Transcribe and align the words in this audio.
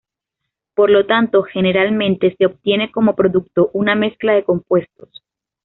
Por 0.73 0.89
lo 0.89 1.05
tanto, 1.05 1.43
generalmente, 1.43 2.33
se 2.35 2.47
obtiene 2.47 2.91
como 2.91 3.15
producto 3.15 3.69
una 3.73 3.93
mezcla 3.93 4.33
de 4.33 4.43
compuestos. 4.43 5.21